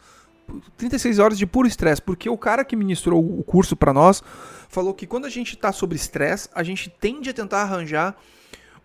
36 0.77 1.19
horas 1.19 1.39
de 1.39 1.47
puro 1.47 1.69
estresse, 1.69 2.01
porque 2.01 2.29
o 2.29 2.39
cara 2.39 2.65
que 2.65 2.75
ministrou 2.75 3.23
o 3.23 3.43
curso 3.43 3.77
para 3.77 3.93
nós 3.93 4.23
falou 4.69 4.95
que 4.95 5.07
quando 5.07 5.27
a 5.27 5.31
gente 5.31 5.55
está 5.55 5.73
sobre 5.73 5.97
estresse, 5.97 6.49
a 6.55 6.63
gente 6.63 6.89
tende 6.89 7.29
a 7.29 7.35
tentar 7.35 7.63
arranjar 7.63 8.17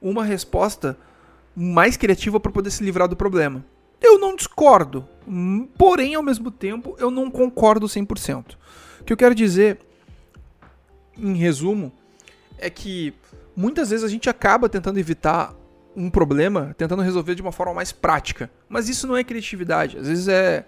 uma 0.04 0.24
resposta 0.24 0.98
mais 1.56 1.96
criativa 1.96 2.40
para 2.40 2.52
poder 2.52 2.70
se 2.70 2.84
livrar 2.84 3.08
do 3.08 3.16
problema. 3.16 3.66
Eu 4.02 4.20
não 4.20 4.36
discordo, 4.36 5.08
porém, 5.78 6.14
ao 6.14 6.22
mesmo 6.22 6.52
tempo, 6.52 6.96
eu 7.00 7.10
não 7.10 7.32
concordo 7.32 7.88
100%. 7.88 8.58
O 9.00 9.04
que 9.06 9.14
eu 9.14 9.18
quero 9.18 9.34
dizer, 9.34 9.80
em 11.18 11.36
resumo, 11.36 11.92
é 12.58 12.70
que 12.70 13.14
muitas 13.56 13.92
vezes 13.92 14.04
a 14.04 14.10
gente 14.10 14.30
acaba 14.30 14.68
tentando 14.68 15.00
evitar 15.00 15.56
um 15.96 16.10
problema, 16.10 16.76
tentando 16.78 17.02
resolver 17.02 17.36
de 17.36 17.42
uma 17.42 17.52
forma 17.52 17.74
mais 17.74 17.92
prática. 17.92 18.52
Mas 18.68 18.90
isso 18.90 19.08
não 19.08 19.16
é 19.16 19.24
criatividade. 19.24 19.98
Às 19.98 20.08
vezes 20.08 20.28
é. 20.28 20.66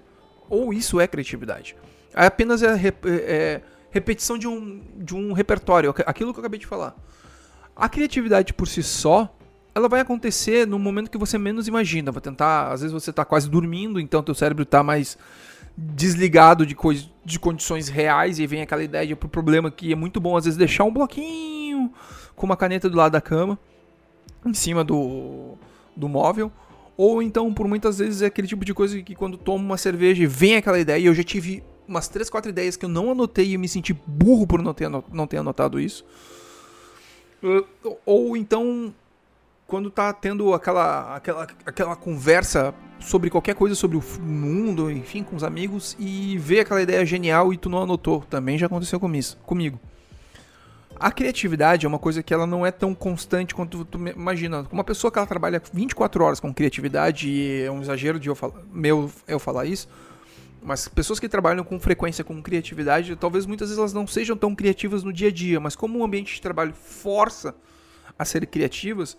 Ou 0.49 0.71
isso 0.71 0.99
é 0.99 1.07
criatividade. 1.07 1.75
É 2.13 2.27
apenas 2.27 2.61
é, 2.61 2.73
é, 2.73 2.91
é 3.05 3.61
repetição 3.89 4.37
de 4.37 4.47
um, 4.47 4.81
de 4.97 5.15
um 5.15 5.33
repertório, 5.33 5.93
aquilo 6.05 6.31
que 6.33 6.39
eu 6.39 6.41
acabei 6.41 6.59
de 6.59 6.67
falar. 6.67 6.95
A 7.75 7.89
criatividade 7.89 8.53
por 8.53 8.67
si 8.67 8.81
só, 8.81 9.35
ela 9.73 9.89
vai 9.89 9.99
acontecer 9.99 10.65
no 10.65 10.79
momento 10.79 11.11
que 11.11 11.17
você 11.17 11.37
menos 11.37 11.67
imagina. 11.67 12.11
Vai 12.11 12.21
tentar, 12.21 12.71
às 12.71 12.81
vezes 12.81 12.93
você 12.93 13.09
está 13.09 13.25
quase 13.25 13.49
dormindo, 13.49 13.99
então 13.99 14.23
teu 14.23 14.33
cérebro 14.33 14.63
está 14.63 14.81
mais 14.81 15.17
desligado 15.77 16.65
de, 16.65 16.73
coisa, 16.73 17.05
de 17.23 17.37
condições 17.37 17.89
reais 17.89 18.39
e 18.39 18.47
vem 18.47 18.61
aquela 18.61 18.81
ideia 18.81 19.05
de 19.05 19.15
problema 19.15 19.69
que 19.69 19.91
é 19.91 19.95
muito 19.95 20.21
bom 20.21 20.37
às 20.37 20.45
vezes 20.45 20.57
deixar 20.57 20.85
um 20.85 20.93
bloquinho 20.93 21.91
com 22.33 22.45
uma 22.45 22.55
caneta 22.55 22.89
do 22.89 22.95
lado 22.95 23.11
da 23.11 23.19
cama, 23.19 23.59
em 24.45 24.53
cima 24.53 24.83
do, 24.83 25.55
do 25.95 26.07
móvel. 26.07 26.51
Ou 26.97 27.21
então, 27.21 27.53
por 27.53 27.67
muitas 27.67 27.97
vezes, 27.97 28.21
é 28.21 28.27
aquele 28.27 28.47
tipo 28.47 28.63
de 28.63 28.73
coisa 28.73 29.01
que 29.01 29.15
quando 29.15 29.37
tomo 29.37 29.65
uma 29.65 29.77
cerveja 29.77 30.23
e 30.23 30.27
vem 30.27 30.55
aquela 30.55 30.79
ideia, 30.79 30.97
e 30.97 31.05
eu 31.05 31.13
já 31.13 31.23
tive 31.23 31.61
umas 31.85 32.07
3, 32.07 32.29
4 32.29 32.49
ideias 32.49 32.77
que 32.77 32.85
eu 32.85 32.89
não 32.89 33.11
anotei 33.11 33.51
e 33.51 33.57
me 33.57 33.67
senti 33.67 33.93
burro 34.07 34.47
por 34.47 34.61
não 34.61 34.73
ter, 34.73 34.89
não 34.89 35.27
ter 35.27 35.37
anotado 35.37 35.77
isso. 35.77 36.05
Ou 38.05 38.35
então, 38.35 38.93
quando 39.67 39.89
tá 39.89 40.11
tendo 40.13 40.53
aquela, 40.53 41.15
aquela, 41.15 41.47
aquela 41.65 41.95
conversa 41.95 42.73
sobre 42.99 43.29
qualquer 43.29 43.55
coisa 43.55 43.75
sobre 43.75 43.97
o 43.97 44.03
mundo, 44.21 44.89
enfim, 44.89 45.23
com 45.23 45.35
os 45.35 45.43
amigos, 45.43 45.95
e 45.99 46.37
vê 46.37 46.61
aquela 46.61 46.81
ideia 46.81 47.05
genial 47.05 47.53
e 47.53 47.57
tu 47.57 47.69
não 47.69 47.83
anotou. 47.83 48.21
Também 48.29 48.57
já 48.57 48.65
aconteceu 48.67 48.99
com 48.99 49.13
isso, 49.13 49.37
comigo. 49.45 49.79
A 50.97 51.11
criatividade 51.11 51.85
é 51.85 51.89
uma 51.89 51.99
coisa 51.99 52.23
que 52.23 52.33
ela 52.33 52.47
não 52.47 52.65
é 52.65 52.71
tão 52.71 52.95
constante 52.95 53.53
quanto 53.53 53.83
tu 53.83 53.99
imagina. 54.07 54.65
Uma 54.71 54.83
pessoa 54.83 55.11
que 55.11 55.19
ela 55.19 55.27
trabalha 55.27 55.61
24 55.73 56.23
horas 56.23 56.39
com 56.39 56.53
criatividade, 56.53 57.29
e 57.29 57.63
é 57.63 57.71
um 57.71 57.81
exagero 57.81 58.19
de 58.19 58.29
eu 58.29 58.35
falar, 58.35 58.53
meu 58.71 59.11
eu 59.27 59.37
falar 59.37 59.65
isso, 59.65 59.89
mas 60.65 60.87
pessoas 60.87 61.19
que 61.19 61.29
trabalham 61.29 61.63
com 61.63 61.79
frequência 61.79 62.23
com 62.23 62.41
criatividade, 62.41 63.15
talvez 63.15 63.45
muitas 63.45 63.69
vezes 63.69 63.77
elas 63.77 63.93
não 63.93 64.07
sejam 64.07 64.35
tão 64.35 64.55
criativas 64.55 65.03
no 65.03 65.13
dia 65.13 65.27
a 65.27 65.31
dia, 65.31 65.59
mas 65.59 65.75
como 65.75 65.99
o 65.99 66.03
ambiente 66.03 66.33
de 66.33 66.41
trabalho 66.41 66.73
força 66.73 67.55
a 68.17 68.25
ser 68.25 68.47
criativas, 68.47 69.15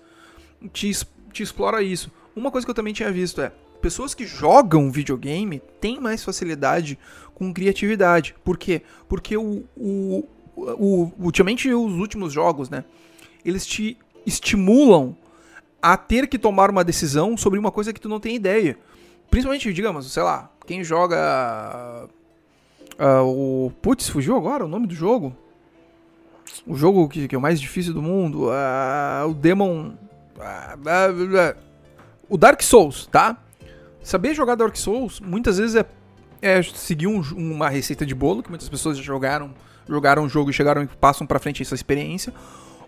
te, 0.73 0.91
te 1.33 1.43
explora 1.45 1.83
isso. 1.83 2.11
Uma 2.35 2.51
coisa 2.51 2.67
que 2.67 2.71
eu 2.71 2.75
também 2.75 2.93
tinha 2.93 3.13
visto 3.13 3.41
é 3.41 3.53
pessoas 3.81 4.13
que 4.13 4.27
jogam 4.27 4.91
videogame 4.91 5.63
têm 5.81 6.01
mais 6.01 6.25
facilidade 6.25 6.99
com 7.33 7.55
criatividade. 7.55 8.35
Por 8.43 8.59
quê? 8.59 8.83
Porque 9.09 9.37
o, 9.37 9.65
o, 9.77 10.29
o, 10.57 11.13
ultimamente 11.19 11.73
os 11.73 11.93
últimos 11.93 12.33
jogos, 12.33 12.69
né? 12.69 12.85
Eles 13.45 13.65
te 13.65 13.97
estimulam 14.27 15.17
a 15.81 15.97
ter 15.97 16.27
que 16.27 16.39
tomar 16.39 16.71
uma 16.71 16.83
decisão 16.83 17.37
sobre 17.37 17.59
uma 17.59 17.71
coisa 17.71 17.93
que 17.93 18.01
tu 18.01 18.09
não 18.09 18.19
tem 18.19 18.35
ideia. 18.35 18.77
Principalmente, 19.31 19.73
digamos, 19.73 20.11
sei 20.13 20.23
lá, 20.25 20.51
quem 20.67 20.85
joga. 20.85 22.09
Uh, 22.99 23.67
o. 23.67 23.73
Putz, 23.81 24.09
fugiu 24.09 24.37
agora 24.37 24.65
o 24.65 24.69
nome 24.69 24.87
do 24.87 24.95
jogo? 24.95 25.35
O 26.67 26.77
jogo 26.77 27.09
que, 27.09 27.29
que 27.29 27.35
é 27.35 27.39
o 27.39 27.41
mais 27.41 27.61
difícil 27.61 27.95
do 27.95 28.03
mundo. 28.03 28.49
Uh, 28.49 29.29
o 29.29 29.35
Demon. 29.35 29.93
Uh, 30.37 31.57
o 32.29 32.37
Dark 32.37 32.61
Souls, 32.63 33.07
tá? 33.07 33.39
Saber 34.03 34.35
jogar 34.35 34.55
Dark 34.57 34.77
Souls 34.77 35.21
muitas 35.21 35.59
vezes 35.59 35.77
é, 35.77 35.87
é 36.43 36.63
seguir 36.63 37.07
um, 37.07 37.21
uma 37.33 37.69
receita 37.69 38.05
de 38.05 38.15
bolo, 38.15 38.43
que 38.43 38.51
muitas 38.51 38.69
pessoas 38.69 38.99
já 38.99 39.03
jogaram, 39.03 39.55
jogaram 39.89 40.25
o 40.25 40.29
jogo 40.29 40.51
e 40.51 40.53
chegaram 40.53 40.83
e 40.83 40.87
passam 40.87 41.27
pra 41.27 41.39
frente 41.39 41.63
essa 41.63 41.75
experiência. 41.75 42.33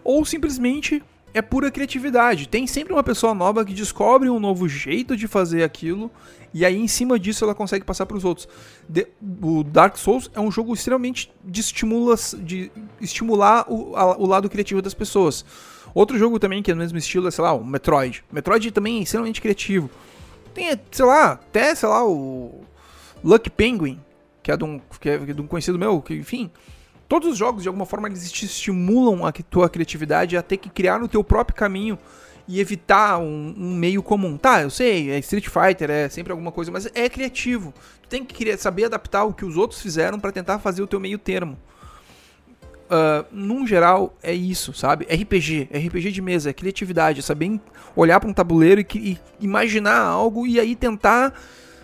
Ou 0.04 0.24
simplesmente 0.24 1.02
é 1.34 1.42
pura 1.42 1.70
criatividade. 1.70 2.48
Tem 2.48 2.66
sempre 2.66 2.92
uma 2.92 3.02
pessoa 3.02 3.34
nova 3.34 3.64
que 3.64 3.72
descobre 3.72 4.28
um 4.30 4.40
novo 4.40 4.68
jeito 4.68 5.16
de 5.16 5.26
fazer 5.26 5.62
aquilo 5.62 6.10
e 6.52 6.64
aí 6.64 6.76
em 6.76 6.88
cima 6.88 7.18
disso 7.18 7.44
ela 7.44 7.54
consegue 7.54 7.84
passar 7.84 8.06
para 8.06 8.16
os 8.16 8.24
outros. 8.24 8.48
De, 8.88 9.06
o 9.42 9.62
Dark 9.62 9.96
Souls 9.96 10.30
é 10.34 10.40
um 10.40 10.50
jogo 10.50 10.72
extremamente 10.72 11.30
de, 11.44 11.60
estimula, 11.60 12.16
de 12.38 12.70
estimular 13.00 13.66
o, 13.68 13.94
a, 13.96 14.16
o 14.16 14.26
lado 14.26 14.48
criativo 14.48 14.80
das 14.80 14.94
pessoas. 14.94 15.44
Outro 15.94 16.18
jogo 16.18 16.38
também 16.38 16.62
que 16.62 16.70
é 16.70 16.74
no 16.74 16.80
mesmo 16.80 16.98
estilo 16.98 17.28
é, 17.28 17.30
sei 17.30 17.42
lá, 17.42 17.52
o 17.52 17.64
Metroid. 17.64 18.24
Metroid 18.30 18.70
também 18.70 18.98
é 18.98 19.02
extremamente 19.02 19.40
criativo. 19.40 19.90
Tem, 20.54 20.78
sei 20.90 21.04
lá, 21.04 21.32
até, 21.32 21.74
sei 21.74 21.88
lá, 21.88 22.06
o 22.06 22.62
Lucky 23.22 23.50
Penguin, 23.50 24.00
que 24.42 24.50
é 24.50 24.56
de 24.56 24.64
um, 24.64 24.80
que 25.00 25.08
é 25.08 25.18
de 25.18 25.40
um 25.40 25.46
conhecido 25.46 25.78
meu, 25.78 26.00
que, 26.00 26.14
enfim, 26.14 26.50
Todos 27.08 27.30
os 27.30 27.38
jogos, 27.38 27.62
de 27.62 27.68
alguma 27.68 27.86
forma, 27.86 28.06
eles 28.06 28.30
te 28.30 28.44
estimulam 28.44 29.24
a 29.24 29.32
tua 29.32 29.68
criatividade 29.70 30.36
a 30.36 30.42
ter 30.42 30.58
que 30.58 30.68
criar 30.68 31.02
o 31.02 31.08
teu 31.08 31.24
próprio 31.24 31.56
caminho 31.56 31.98
e 32.46 32.60
evitar 32.60 33.18
um, 33.18 33.54
um, 33.56 33.74
meio 33.74 34.02
comum. 34.02 34.36
Tá, 34.36 34.60
eu 34.62 34.70
sei, 34.70 35.10
é 35.10 35.18
Street 35.18 35.48
Fighter, 35.48 35.90
é 35.90 36.08
sempre 36.10 36.32
alguma 36.32 36.52
coisa, 36.52 36.70
mas 36.70 36.86
é 36.94 37.08
criativo. 37.08 37.72
Tu 38.02 38.08
tem 38.08 38.24
que 38.24 38.56
saber 38.58 38.84
adaptar 38.84 39.24
o 39.24 39.32
que 39.32 39.44
os 39.44 39.56
outros 39.56 39.80
fizeram 39.80 40.20
para 40.20 40.32
tentar 40.32 40.58
fazer 40.58 40.82
o 40.82 40.86
teu 40.86 41.00
meio 41.00 41.18
termo. 41.18 41.58
Uh, 42.90 43.24
num 43.30 43.66
geral, 43.66 44.16
é 44.22 44.32
isso, 44.32 44.72
sabe? 44.72 45.06
RPG, 45.06 45.68
RPG 45.72 46.10
de 46.10 46.22
mesa, 46.22 46.50
é 46.50 46.52
criatividade, 46.54 47.20
é 47.20 47.22
saber 47.22 47.60
olhar 47.94 48.20
para 48.20 48.28
um 48.28 48.32
tabuleiro 48.34 48.80
e, 48.80 48.86
e 48.94 49.18
imaginar 49.40 50.00
algo 50.00 50.46
e 50.46 50.58
aí 50.58 50.74
tentar 50.74 51.34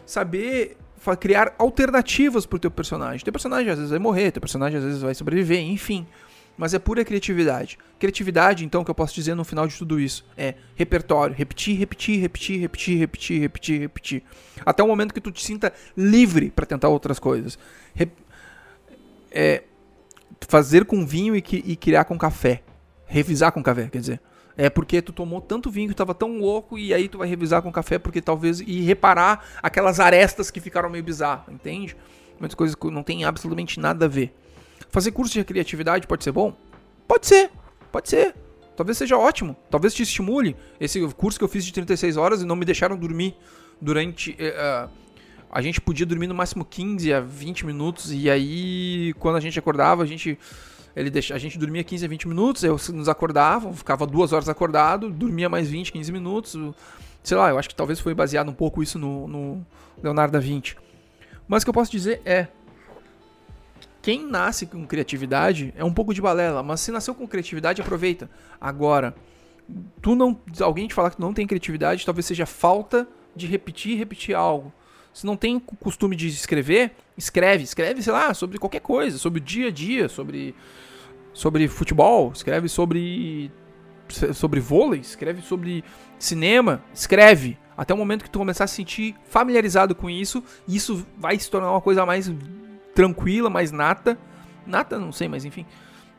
saber 0.07 0.79
criar 1.17 1.55
alternativas 1.59 2.47
pro 2.47 2.59
teu 2.59 2.71
personagem. 2.71 3.23
Teu 3.25 3.33
personagem 3.33 3.71
às 3.71 3.77
vezes 3.77 3.91
vai 3.91 3.99
morrer, 3.99 4.31
teu 4.31 4.41
personagem 4.41 4.79
às 4.79 4.85
vezes 4.85 5.03
vai 5.03 5.15
sobreviver, 5.15 5.61
enfim. 5.61 6.07
Mas 6.57 6.73
é 6.73 6.79
pura 6.79 7.05
criatividade. 7.05 7.79
Criatividade, 7.99 8.65
então, 8.65 8.85
que 8.85 8.91
eu 8.91 8.95
posso 8.95 9.15
dizer 9.15 9.35
no 9.35 9.45
final 9.45 9.67
de 9.67 9.77
tudo 9.77 9.99
isso 9.99 10.25
é 10.37 10.55
repertório. 10.77 11.35
Repetir, 11.35 11.77
repetir, 11.77 12.21
repetir, 12.21 12.61
repetir, 12.61 12.99
repetir, 12.99 13.41
repetir, 13.41 13.81
repetir. 13.81 14.23
Até 14.65 14.83
o 14.83 14.87
momento 14.87 15.13
que 15.13 15.21
tu 15.21 15.33
te 15.33 15.45
sinta 15.45 15.73
livre 15.97 16.51
para 16.51 16.65
tentar 16.65 16.89
outras 16.89 17.19
coisas. 17.19 17.59
Re 17.95 18.09
é, 19.37 19.65
fazer 20.49 20.85
com 20.85 21.05
vinho 21.05 21.35
e, 21.35 21.43
e 21.53 21.77
criar 21.77 22.05
com 22.05 22.17
café. 22.17 22.63
Revisar 23.07 23.51
com 23.51 23.63
café, 23.63 23.89
quer 23.89 23.99
dizer. 23.99 24.21
É 24.57 24.71
porque 24.71 25.03
tu 25.03 25.13
tomou 25.13 25.41
tanto 25.41 25.71
vinho 25.71 25.89
que 25.89 25.95
tava 25.95 26.15
tão 26.15 26.39
louco 26.39 26.79
e 26.79 26.95
aí 26.95 27.09
tu 27.09 27.19
vai 27.19 27.29
revisar 27.29 27.61
com 27.61 27.73
café 27.73 27.99
porque 27.99 28.21
talvez 28.21 28.61
e 28.61 28.83
reparar 28.83 29.45
aquelas 29.63 29.99
arestas 29.99 30.51
que 30.51 30.61
ficaram 30.61 30.89
meio 30.89 31.03
bizarras, 31.03 31.53
entende? 31.53 31.97
Muitas 32.39 32.55
coisas 32.55 32.75
que 32.75 32.91
não 32.91 33.03
tem 33.03 33.25
absolutamente 33.25 33.81
nada 33.81 34.07
a 34.07 34.09
ver. 34.09 34.33
Fazer 34.91 35.11
curso 35.11 35.35
de 35.35 35.45
criatividade 35.45 36.07
pode 36.07 36.23
ser 36.23 36.33
bom? 36.33 36.57
Pode 37.09 37.27
ser, 37.27 37.51
pode 37.91 38.09
ser. 38.09 38.35
Talvez 38.77 38.99
seja 38.99 39.17
ótimo, 39.17 39.57
talvez 39.71 39.95
te 39.95 40.03
estimule. 40.03 40.57
Esse 40.81 41.01
curso 41.15 41.39
que 41.39 41.45
eu 41.45 41.49
fiz 41.49 41.65
de 41.65 41.73
36 41.73 42.17
horas 42.17 42.43
e 42.43 42.45
não 42.45 42.57
me 42.57 42.65
deixaram 42.65 42.97
dormir 42.97 43.37
durante. 43.81 44.33
Uh, 44.33 44.89
a 45.51 45.63
gente 45.63 45.81
podia 45.81 46.05
dormir 46.05 46.27
no 46.27 46.35
máximo 46.35 46.65
15 46.65 47.13
a 47.13 47.21
20 47.21 47.67
minutos 47.67 48.13
e 48.13 48.29
aí 48.29 49.15
quando 49.19 49.37
a 49.37 49.41
gente 49.41 49.59
acordava, 49.59 50.03
a 50.03 50.07
gente 50.07 50.39
ele 50.97 51.11
deixa, 51.11 51.35
a 51.35 51.39
gente 51.39 51.59
dormia 51.59 51.83
15 51.83 52.05
a 52.05 52.09
20 52.09 52.29
minutos, 52.29 52.63
eu 52.63 52.79
nos 52.93 53.09
acordava, 53.09 53.73
ficava 53.73 54.07
duas 54.07 54.33
horas 54.33 54.49
acordado, 54.49 55.11
dormia 55.11 55.49
mais 55.49 55.69
20, 55.69 55.93
15 55.93 56.13
minutos. 56.13 56.57
Sei 57.23 57.37
lá, 57.37 57.51
eu 57.51 57.59
acho 57.59 57.69
que 57.69 57.75
talvez 57.75 57.99
foi 57.99 58.15
baseado 58.15 58.49
um 58.51 58.55
pouco 58.55 58.83
isso 58.83 58.99
no, 58.99 59.27
no 59.27 59.67
Leonardo 60.03 60.33
da 60.33 60.39
Vinci. 60.39 60.77
Mas 61.49 61.63
o 61.63 61.67
que 61.67 61.71
eu 61.71 61.75
posso 61.75 61.91
dizer 61.91 62.21
é. 62.25 62.49
Quem 64.01 64.23
nasce 64.23 64.67
com 64.67 64.87
criatividade 64.87 65.73
é 65.75 65.83
um 65.83 65.93
pouco 65.93 66.13
de 66.13 66.21
balela, 66.21 66.63
mas 66.63 66.81
se 66.81 66.93
nasceu 66.93 67.15
com 67.15 67.27
criatividade, 67.27 67.81
aproveita. 67.81 68.29
Agora, 68.61 69.15
tu 70.03 70.15
não. 70.15 70.39
Alguém 70.61 70.87
te 70.87 70.93
falar 70.93 71.11
que 71.11 71.17
tu 71.17 71.23
não 71.23 71.33
tem 71.33 71.47
criatividade, 71.47 72.05
talvez 72.05 72.27
seja 72.27 72.45
falta 72.45 73.09
de 73.35 73.47
repetir 73.47 73.93
e 73.93 73.97
repetir 73.97 74.35
algo. 74.35 74.71
Se 75.13 75.25
não 75.25 75.37
tem 75.37 75.59
costume 75.59 76.15
de 76.15 76.29
escrever, 76.29 76.95
escreve. 77.17 77.65
Escreve, 77.65 78.03
sei 78.03 78.13
lá, 78.13 78.33
sobre 78.35 78.59
qualquer 78.59 78.81
coisa, 78.81 79.19
sobre 79.19 79.41
o 79.41 79.43
dia 79.43 79.69
a 79.69 79.71
dia, 79.71 80.09
sobre 80.09 80.55
sobre 81.33 81.67
futebol, 81.67 82.31
escreve 82.33 82.69
sobre 82.69 83.51
sobre 84.33 84.61
vôlei, 84.61 85.01
escreve 85.01 85.43
sobre 85.43 85.85
cinema, 86.19 86.83
escreve. 86.93 87.59
Até 87.77 87.93
o 87.93 87.97
momento 87.97 88.23
que 88.23 88.31
tu 88.31 88.39
começar 88.39 88.65
a 88.65 88.67
se 88.67 88.77
sentir 88.77 89.17
familiarizado 89.27 89.95
com 89.95 90.09
isso, 90.09 90.45
isso 90.69 91.05
vai 91.19 91.37
se 91.39 91.51
tornar 91.51 91.71
uma 91.73 91.81
coisa 91.81 92.07
mais 92.07 92.33
tranquila, 92.95 93.51
mais 93.51 93.73
nata. 93.73 94.17
Nata, 94.65 94.99
não 94.99 95.11
sei, 95.11 95.27
mas 95.27 95.45
enfim. 95.45 95.67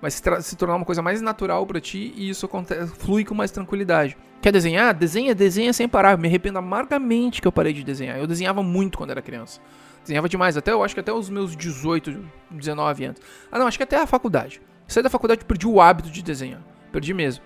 Vai 0.01 0.11
se, 0.11 0.21
se 0.41 0.55
tornar 0.57 0.75
uma 0.75 0.85
coisa 0.85 1.01
mais 1.01 1.21
natural 1.21 1.65
para 1.65 1.79
ti 1.79 2.13
e 2.17 2.29
isso 2.29 2.45
acontece, 2.45 2.93
flui 2.95 3.23
com 3.23 3.33
mais 3.33 3.51
tranquilidade. 3.51 4.17
Quer 4.41 4.51
desenhar? 4.51 4.93
Desenha, 4.93 5.33
desenha 5.33 5.71
sem 5.71 5.87
parar. 5.87 6.17
Me 6.17 6.27
arrependo 6.27 6.59
amargamente 6.59 7.41
que 7.41 7.47
eu 7.47 7.51
parei 7.51 7.71
de 7.71 7.83
desenhar. 7.83 8.17
Eu 8.19 8.27
desenhava 8.27 8.61
muito 8.61 8.97
quando 8.97 9.11
era 9.11 9.21
criança. 9.21 9.61
Desenhava 10.05 10.29
demais, 10.29 10.55
até 10.55 10.71
eu 10.71 10.83
acho 10.83 10.93
que 10.93 10.99
até 10.99 11.11
os 11.11 11.31
meus 11.31 11.55
18, 11.55 12.23
19 12.51 13.05
anos. 13.05 13.21
Ah, 13.51 13.57
não, 13.57 13.65
acho 13.65 13.75
que 13.75 13.83
até 13.83 13.97
a 13.97 14.05
faculdade. 14.05 14.61
Saí 14.87 15.01
da 15.01 15.09
faculdade 15.09 15.41
e 15.41 15.45
perdi 15.45 15.65
o 15.65 15.81
hábito 15.81 16.11
de 16.11 16.21
desenhar. 16.21 16.61
Perdi 16.91 17.11
mesmo. 17.11 17.43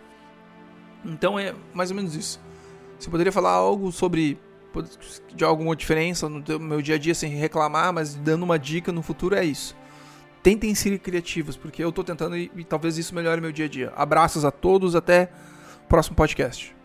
Então 1.06 1.40
é 1.40 1.56
mais 1.74 1.90
ou 1.90 1.96
menos 1.96 2.18
isso. 2.18 2.38
Você 3.00 3.10
poderia 3.10 3.32
falar 3.32 3.52
algo 3.52 3.94
sobre 3.94 4.38
de 5.34 5.46
alguma 5.46 5.74
diferença 5.74 6.28
no 6.28 6.44
meu 6.60 6.82
dia 6.82 6.96
a 6.96 6.98
dia 6.98 7.16
sem 7.16 7.32
reclamar, 7.32 7.94
mas 7.94 8.14
dando 8.14 8.44
uma 8.44 8.60
dica 8.60 8.92
no 8.92 9.02
futuro 9.02 9.36
é 9.36 9.46
isso. 9.46 9.74
Tentem 10.44 10.76
ser 10.76 11.00
criativos, 11.00 11.56
porque 11.56 11.82
eu 11.82 11.94
tô 11.94 12.04
tentando 12.04 12.36
e, 12.36 12.52
e 12.54 12.66
talvez 12.66 12.98
isso 12.98 13.16
melhore 13.16 13.40
meu 13.40 13.54
dia 13.54 13.66
a 13.66 13.70
dia. 13.70 13.94
Abraços 13.96 14.44
a 14.44 14.52
todos, 14.52 14.98
até 14.98 15.32
o 15.86 15.88
próximo 15.88 16.18
podcast. 16.18 16.76